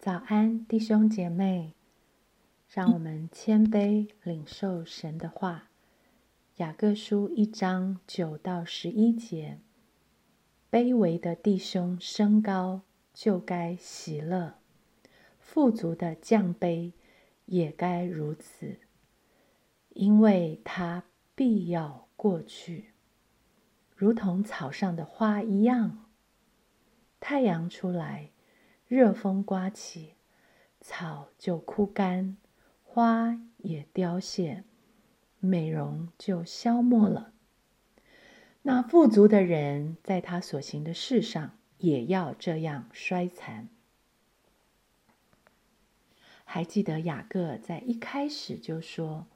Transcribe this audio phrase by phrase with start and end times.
[0.00, 1.74] 早安，弟兄姐妹，
[2.70, 5.68] 让我们谦卑领受神的话。
[6.56, 9.58] 雅各书一章九到十一节：
[10.70, 12.80] 卑微的弟兄升高，
[13.12, 14.54] 就该喜乐；
[15.38, 16.92] 富足的降卑，
[17.44, 18.78] 也该如此，
[19.90, 21.04] 因为他
[21.34, 22.94] 必要过去，
[23.94, 26.06] 如同草上的花一样。
[27.20, 28.30] 太阳出来。
[28.90, 30.14] 热风刮起，
[30.80, 32.36] 草就枯干，
[32.82, 34.64] 花也凋谢，
[35.38, 37.32] 美容就消没了。
[38.62, 43.68] 那富足的人，在他所行的事上，也要这样衰残。
[46.44, 49.28] 还记得雅各在一开始就说：“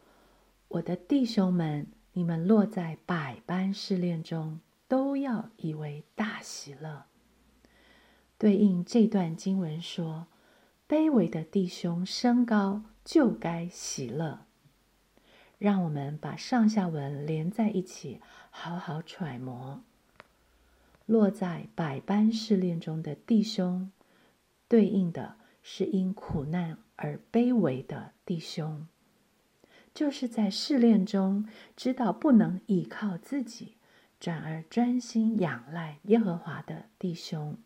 [0.67, 7.05] 我的弟兄们，你们落在百般试炼中，都要以为大喜乐。”
[8.45, 10.27] 对应这段经文说
[10.87, 14.45] ：“卑微的弟兄升高，就该喜乐。”
[15.57, 18.21] 让我们把上下文连在一起，
[18.51, 19.83] 好好揣摩。
[21.07, 23.91] 落在百般试炼中的弟兄，
[24.69, 28.87] 对应的是因苦难而卑微的弟兄，
[29.95, 33.77] 就是在试炼中知道不能依靠自己，
[34.21, 37.57] 转而专心仰赖耶和华的弟兄。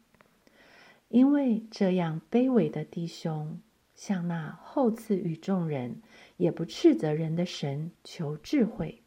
[1.08, 3.60] 因为这样卑微的弟兄，
[3.94, 6.02] 向那厚赐与众人
[6.36, 9.02] 也不斥责人的神求智慧，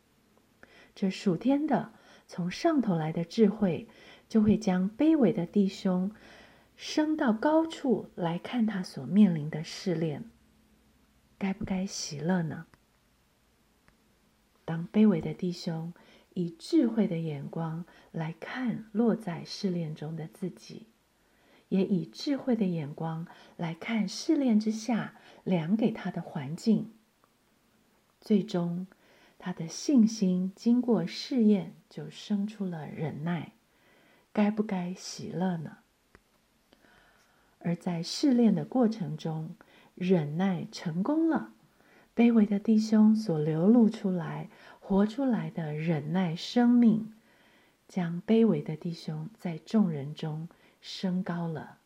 [0.95, 1.93] 这属天的
[2.27, 3.87] 从上头来的智慧，
[4.27, 6.11] 就会将卑微的弟兄
[6.75, 10.25] 升到高处来看他所面临的试炼，
[11.37, 12.65] 该不该喜乐呢？
[14.65, 15.93] 当卑微的弟兄
[16.33, 20.87] 以智慧的眼光来看落在试炼中的自己。
[21.71, 26.91] 也以智慧的眼光来看试炼之下量给他的环境，
[28.19, 28.87] 最终
[29.39, 33.53] 他的信心经过试验，就生出了忍耐。
[34.33, 35.77] 该不该喜乐呢？
[37.59, 39.55] 而在试炼的过程中，
[39.95, 41.53] 忍耐成功了，
[42.13, 44.49] 卑微的弟兄所流露出来、
[44.81, 47.13] 活出来的忍耐生命，
[47.87, 50.49] 将卑微的弟兄在众人中。
[50.81, 51.77] 升高了，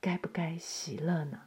[0.00, 1.42] 该不该喜乐呢？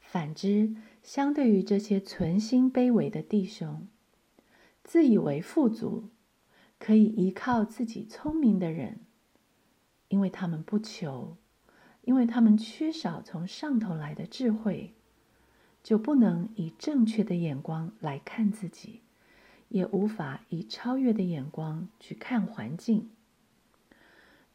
[0.00, 3.86] 反之，相对于这些存心卑微的弟兄，
[4.82, 6.08] 自以为富足，
[6.78, 9.00] 可以依靠自己聪明的人，
[10.08, 11.36] 因为他们不求，
[12.02, 14.94] 因为他们缺少从上头来的智慧，
[15.82, 19.02] 就不能以正确的眼光来看自己，
[19.68, 23.10] 也无法以超越的眼光去看环境。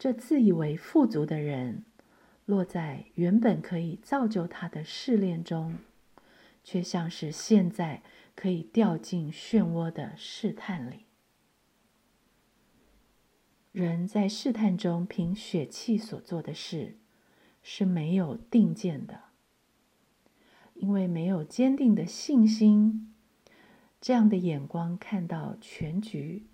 [0.04, 1.86] 这自以为富足的人，
[2.44, 5.78] 落在原本可以造就他的试炼中，
[6.62, 8.04] 却像是现在
[8.36, 11.06] 可以掉进漩涡的试探里。
[13.72, 16.98] 人在试探中凭血气所做的事
[17.62, 19.22] 是没有定见的，
[20.74, 23.14] 因为没有坚定的信心，
[24.02, 26.48] 这样的眼光看到全局。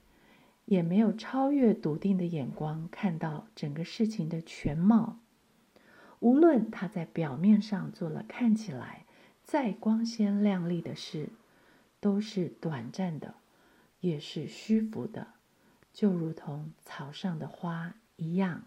[0.69, 5.17] 也没有超越笃定的眼光看到整个事情的全貌。
[6.19, 9.05] 无论他在表面上做了看起来
[9.43, 11.29] 再光鲜亮丽的事，
[11.99, 13.33] 都是短暂的，
[14.01, 15.29] 也是虚浮的，
[15.91, 18.65] 就如同草上的花一样。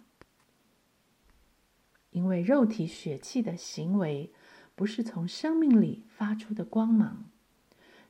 [2.11, 4.33] 因为肉体血气的行为
[4.75, 7.27] 不是从生命里发出的光芒，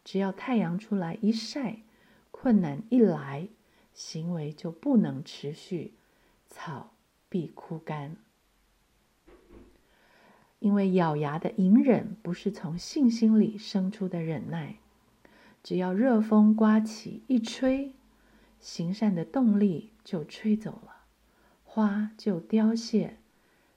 [0.02, 1.80] 只要太阳出来一晒，
[2.30, 3.48] 困难一来。
[3.94, 5.94] 行为就不能持续，
[6.48, 6.92] 草
[7.28, 8.16] 必枯干。
[10.58, 14.76] 因为咬牙的隐忍不是从信心里生出的忍耐，
[15.62, 17.92] 只要热风刮起一吹，
[18.60, 21.04] 行善的动力就吹走了，
[21.64, 23.16] 花就凋谢，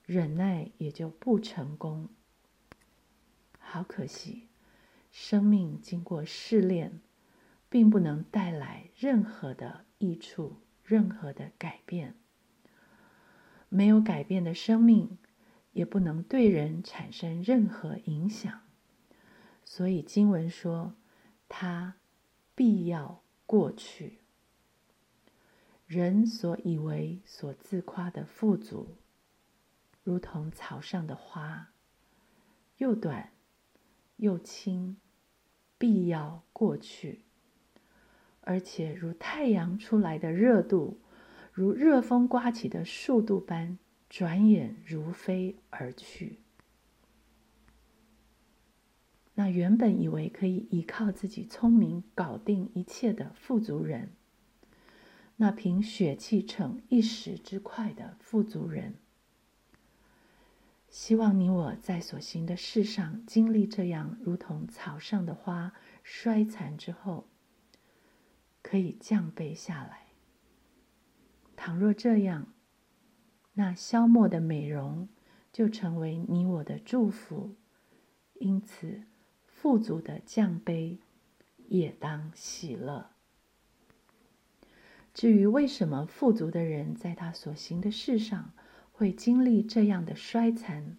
[0.05, 2.07] 忍耐也就不成功。
[3.59, 4.43] 好可惜，
[5.11, 7.01] 生命经过试炼，
[7.75, 9.83] 并不能带来任何的。
[9.97, 12.15] 益处任何的改变，
[13.67, 15.17] 没有改变的生命，
[15.73, 18.61] 也不能对人产生任何影响。
[19.65, 20.95] 所以经文说，
[21.49, 21.95] 他
[22.55, 24.19] 必要过去。
[25.85, 28.95] 人所以为所自夸的富足，
[30.01, 31.73] 如同草上的花，
[32.77, 33.33] 又短
[34.15, 34.95] 又轻，
[35.77, 37.24] 必要过去。
[38.45, 40.99] 而且如太阳出来的热度，
[41.51, 43.77] 如热风刮起的速度般
[44.09, 46.39] 转眼如飞而去。
[49.33, 54.11] 那原本以为可以依靠自己聪明搞定一切的富足人，
[55.35, 58.95] 那凭血气逞一时之快的富足人，
[60.87, 67.27] 希望你我在所行的事上经历这样如同草上的花衰残之后，
[68.65, 70.07] 可以降卑下来。
[71.55, 72.47] 倘若这样，
[73.53, 75.07] 那消磨的美容
[75.53, 77.53] 就成为你我的祝福。
[78.33, 79.03] 因此。
[79.47, 80.99] 富足的降卑，
[81.69, 83.09] 也当喜乐。
[85.11, 88.53] 至于为什么富足的人在他所行的事上
[88.91, 90.97] 会经历这样的衰残，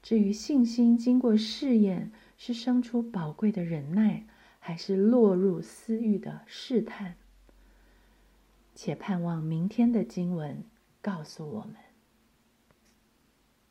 [0.00, 4.24] 至于信心经过试验是生出宝贵的忍耐，
[4.60, 7.16] 还是落入私欲的试探，
[8.74, 10.62] 且盼望明天的经文
[11.02, 11.89] 告诉我们。